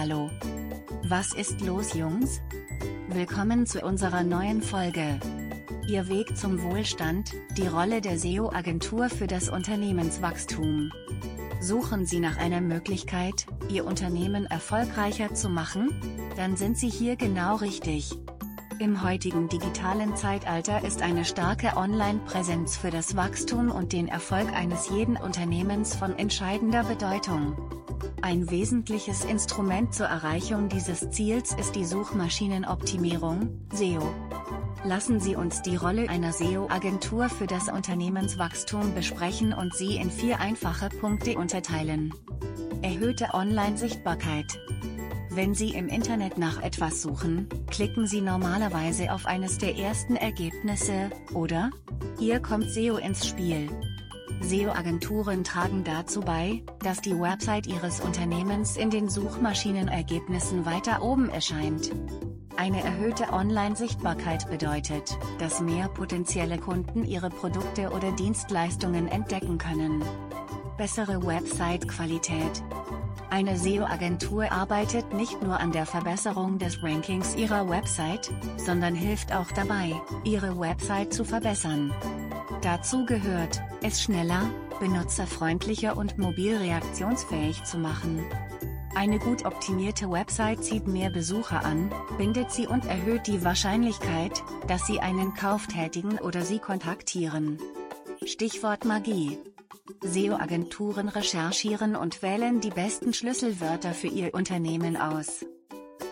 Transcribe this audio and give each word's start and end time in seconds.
Hallo. 0.00 0.30
Was 1.02 1.34
ist 1.34 1.60
los 1.60 1.92
Jungs? 1.92 2.40
Willkommen 3.10 3.66
zu 3.66 3.82
unserer 3.82 4.22
neuen 4.22 4.62
Folge. 4.62 5.20
Ihr 5.86 6.08
Weg 6.08 6.38
zum 6.38 6.62
Wohlstand, 6.62 7.34
die 7.58 7.66
Rolle 7.66 8.00
der 8.00 8.18
SEO-Agentur 8.18 9.10
für 9.10 9.26
das 9.26 9.50
Unternehmenswachstum. 9.50 10.90
Suchen 11.60 12.06
Sie 12.06 12.18
nach 12.18 12.38
einer 12.38 12.62
Möglichkeit, 12.62 13.44
Ihr 13.68 13.84
Unternehmen 13.84 14.46
erfolgreicher 14.46 15.34
zu 15.34 15.50
machen? 15.50 15.90
Dann 16.34 16.56
sind 16.56 16.78
Sie 16.78 16.88
hier 16.88 17.16
genau 17.16 17.56
richtig. 17.56 18.18
Im 18.78 19.04
heutigen 19.04 19.50
digitalen 19.50 20.16
Zeitalter 20.16 20.82
ist 20.82 21.02
eine 21.02 21.26
starke 21.26 21.76
Online-Präsenz 21.76 22.78
für 22.78 22.90
das 22.90 23.16
Wachstum 23.16 23.70
und 23.70 23.92
den 23.92 24.08
Erfolg 24.08 24.50
eines 24.54 24.88
jeden 24.88 25.18
Unternehmens 25.18 25.94
von 25.94 26.18
entscheidender 26.18 26.84
Bedeutung. 26.84 27.79
Ein 28.22 28.50
wesentliches 28.50 29.24
Instrument 29.24 29.94
zur 29.94 30.06
Erreichung 30.06 30.68
dieses 30.68 31.10
Ziels 31.10 31.54
ist 31.58 31.74
die 31.74 31.86
Suchmaschinenoptimierung, 31.86 33.66
SEO. 33.72 34.02
Lassen 34.84 35.20
Sie 35.20 35.36
uns 35.36 35.62
die 35.62 35.76
Rolle 35.76 36.08
einer 36.10 36.32
SEO-Agentur 36.32 37.30
für 37.30 37.46
das 37.46 37.68
Unternehmenswachstum 37.68 38.94
besprechen 38.94 39.54
und 39.54 39.74
sie 39.74 39.96
in 39.96 40.10
vier 40.10 40.38
einfache 40.38 40.90
Punkte 40.90 41.38
unterteilen. 41.38 42.12
Erhöhte 42.82 43.28
Online-Sichtbarkeit. 43.32 44.58
Wenn 45.30 45.54
Sie 45.54 45.70
im 45.70 45.88
Internet 45.88 46.36
nach 46.38 46.60
etwas 46.60 47.00
suchen, 47.00 47.48
klicken 47.70 48.06
Sie 48.06 48.20
normalerweise 48.20 49.12
auf 49.12 49.26
eines 49.26 49.58
der 49.58 49.76
ersten 49.76 50.16
Ergebnisse, 50.16 51.10
oder? 51.32 51.70
Hier 52.18 52.40
kommt 52.40 52.70
SEO 52.70 52.96
ins 52.96 53.26
Spiel. 53.26 53.70
SEO-Agenturen 54.40 55.44
tragen 55.44 55.84
dazu 55.84 56.20
bei, 56.20 56.62
dass 56.82 57.00
die 57.00 57.18
Website 57.18 57.66
Ihres 57.66 58.00
Unternehmens 58.00 58.76
in 58.76 58.90
den 58.90 59.08
Suchmaschinenergebnissen 59.08 60.64
weiter 60.64 61.02
oben 61.02 61.28
erscheint. 61.28 61.90
Eine 62.56 62.82
erhöhte 62.82 63.32
Online-Sichtbarkeit 63.32 64.50
bedeutet, 64.50 65.16
dass 65.38 65.60
mehr 65.60 65.88
potenzielle 65.88 66.58
Kunden 66.58 67.04
Ihre 67.04 67.30
Produkte 67.30 67.90
oder 67.90 68.12
Dienstleistungen 68.12 69.08
entdecken 69.08 69.58
können. 69.58 70.02
Bessere 70.76 71.24
Website-Qualität. 71.24 72.62
Eine 73.30 73.56
SEO-Agentur 73.56 74.50
arbeitet 74.50 75.14
nicht 75.14 75.40
nur 75.42 75.60
an 75.60 75.70
der 75.70 75.86
Verbesserung 75.86 76.58
des 76.58 76.82
Rankings 76.82 77.36
Ihrer 77.36 77.68
Website, 77.68 78.30
sondern 78.56 78.94
hilft 78.94 79.32
auch 79.32 79.52
dabei, 79.52 79.94
Ihre 80.24 80.58
Website 80.58 81.14
zu 81.14 81.24
verbessern. 81.24 81.92
Dazu 82.62 83.06
gehört, 83.06 83.62
es 83.82 84.02
schneller, 84.02 84.50
benutzerfreundlicher 84.80 85.96
und 85.96 86.18
mobil 86.18 86.56
reaktionsfähig 86.56 87.64
zu 87.64 87.78
machen. 87.78 88.24
Eine 88.94 89.18
gut 89.18 89.44
optimierte 89.44 90.10
Website 90.10 90.64
zieht 90.64 90.88
mehr 90.88 91.10
Besucher 91.10 91.64
an, 91.64 91.90
bindet 92.18 92.50
sie 92.50 92.66
und 92.66 92.86
erhöht 92.86 93.26
die 93.26 93.44
Wahrscheinlichkeit, 93.44 94.42
dass 94.66 94.86
sie 94.86 95.00
einen 95.00 95.32
Kauf 95.34 95.68
tätigen 95.68 96.18
oder 96.18 96.42
sie 96.42 96.58
kontaktieren. 96.58 97.58
Stichwort 98.26 98.84
Magie. 98.84 99.38
SEO-Agenturen 100.02 101.08
recherchieren 101.08 101.96
und 101.96 102.22
wählen 102.22 102.60
die 102.60 102.70
besten 102.70 103.14
Schlüsselwörter 103.14 103.92
für 103.92 104.08
ihr 104.08 104.34
Unternehmen 104.34 104.96
aus. 104.96 105.46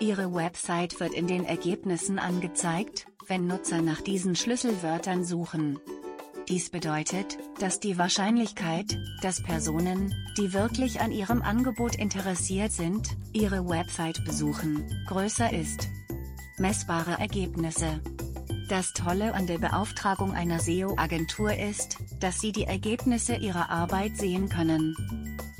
Ihre 0.00 0.32
Website 0.32 1.00
wird 1.00 1.12
in 1.12 1.26
den 1.26 1.44
Ergebnissen 1.44 2.18
angezeigt, 2.18 3.06
wenn 3.26 3.46
Nutzer 3.46 3.82
nach 3.82 4.00
diesen 4.00 4.36
Schlüsselwörtern 4.36 5.24
suchen. 5.24 5.78
Dies 6.48 6.70
bedeutet, 6.70 7.36
dass 7.60 7.78
die 7.78 7.98
Wahrscheinlichkeit, 7.98 8.98
dass 9.20 9.42
Personen, 9.42 10.14
die 10.38 10.54
wirklich 10.54 10.98
an 11.02 11.12
ihrem 11.12 11.42
Angebot 11.42 11.94
interessiert 11.94 12.72
sind, 12.72 13.18
ihre 13.34 13.68
Website 13.68 14.24
besuchen, 14.24 14.82
größer 15.08 15.52
ist. 15.52 15.90
Messbare 16.56 17.20
Ergebnisse. 17.20 18.00
Das 18.70 18.94
Tolle 18.94 19.34
an 19.34 19.46
der 19.46 19.58
Beauftragung 19.58 20.32
einer 20.32 20.58
SEO-Agentur 20.58 21.52
ist, 21.52 21.98
dass 22.18 22.40
Sie 22.40 22.52
die 22.52 22.64
Ergebnisse 22.64 23.34
Ihrer 23.36 23.68
Arbeit 23.68 24.16
sehen 24.16 24.48
können. 24.48 24.96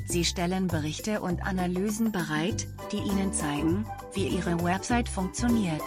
Sie 0.07 0.25
stellen 0.25 0.69
Berichte 0.69 1.21
und 1.21 1.43
Analysen 1.43 2.13
bereit, 2.13 2.67
die 2.93 2.99
Ihnen 2.99 3.35
zeigen, 3.35 3.85
wie 4.15 4.29
Ihre 4.29 4.63
Website 4.65 5.11
funktioniert. 5.11 5.83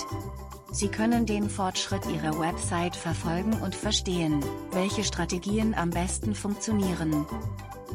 Sie 0.74 0.88
können 0.88 1.26
den 1.26 1.50
Fortschritt 1.50 2.06
Ihrer 2.06 2.40
Website 2.40 2.96
verfolgen 2.96 3.54
und 3.62 3.76
verstehen, 3.76 4.40
welche 4.72 5.04
Strategien 5.04 5.76
am 5.76 5.90
besten 5.90 6.34
funktionieren. 6.34 7.26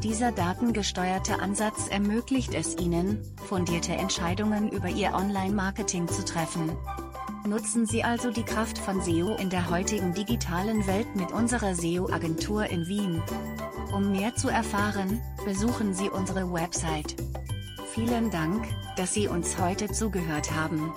Dieser 0.03 0.31
datengesteuerte 0.31 1.39
Ansatz 1.39 1.87
ermöglicht 1.87 2.53
es 2.53 2.77
Ihnen, 2.77 3.23
fundierte 3.47 3.93
Entscheidungen 3.93 4.69
über 4.69 4.89
Ihr 4.89 5.15
Online-Marketing 5.15 6.07
zu 6.07 6.23
treffen. 6.23 6.71
Nutzen 7.47 7.87
Sie 7.87 8.03
also 8.03 8.29
die 8.29 8.43
Kraft 8.43 8.77
von 8.77 9.01
SEO 9.01 9.35
in 9.37 9.49
der 9.49 9.71
heutigen 9.71 10.13
digitalen 10.13 10.85
Welt 10.85 11.15
mit 11.15 11.31
unserer 11.31 11.73
SEO-Agentur 11.73 12.65
in 12.67 12.87
Wien. 12.87 13.23
Um 13.91 14.11
mehr 14.11 14.35
zu 14.35 14.49
erfahren, 14.49 15.19
besuchen 15.45 15.95
Sie 15.95 16.11
unsere 16.11 16.53
Website. 16.53 17.15
Vielen 17.95 18.29
Dank, 18.29 18.67
dass 18.97 19.15
Sie 19.15 19.27
uns 19.27 19.57
heute 19.57 19.87
zugehört 19.87 20.51
haben. 20.51 20.93